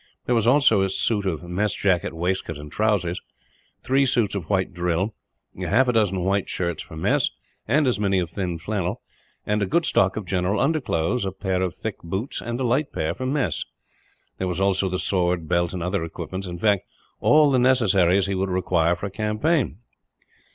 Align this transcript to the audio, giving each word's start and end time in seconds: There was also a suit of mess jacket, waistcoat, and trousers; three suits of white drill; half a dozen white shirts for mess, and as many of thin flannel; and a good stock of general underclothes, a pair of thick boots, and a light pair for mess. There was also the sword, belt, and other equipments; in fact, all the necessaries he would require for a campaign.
There 0.25 0.33
was 0.33 0.47
also 0.47 0.81
a 0.81 0.89
suit 0.89 1.27
of 1.27 1.43
mess 1.43 1.75
jacket, 1.75 2.11
waistcoat, 2.11 2.57
and 2.57 2.71
trousers; 2.71 3.21
three 3.83 4.03
suits 4.07 4.33
of 4.33 4.49
white 4.49 4.73
drill; 4.73 5.13
half 5.59 5.87
a 5.87 5.93
dozen 5.93 6.21
white 6.21 6.49
shirts 6.49 6.81
for 6.81 6.97
mess, 6.97 7.29
and 7.67 7.85
as 7.85 7.99
many 7.99 8.17
of 8.17 8.31
thin 8.31 8.57
flannel; 8.57 9.03
and 9.45 9.61
a 9.61 9.67
good 9.67 9.85
stock 9.85 10.17
of 10.17 10.25
general 10.25 10.59
underclothes, 10.59 11.23
a 11.23 11.31
pair 11.31 11.61
of 11.61 11.75
thick 11.75 11.99
boots, 12.01 12.41
and 12.41 12.59
a 12.59 12.63
light 12.63 12.91
pair 12.91 13.13
for 13.13 13.27
mess. 13.27 13.63
There 14.39 14.47
was 14.47 14.59
also 14.59 14.89
the 14.89 14.97
sword, 14.97 15.47
belt, 15.47 15.71
and 15.71 15.83
other 15.83 16.03
equipments; 16.03 16.47
in 16.47 16.57
fact, 16.57 16.87
all 17.19 17.51
the 17.51 17.59
necessaries 17.59 18.25
he 18.25 18.33
would 18.33 18.49
require 18.49 18.95
for 18.95 19.05
a 19.05 19.11
campaign. 19.11 19.77